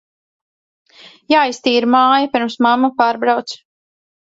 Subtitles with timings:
[1.33, 3.57] Jāiztīra māja, pirms mamma pārbrauc.